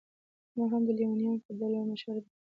[0.55, 2.43] ما هم د لېونیانو په ډول مشوره درکړه.